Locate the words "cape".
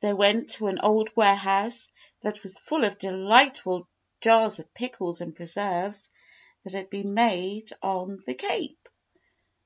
8.32-8.88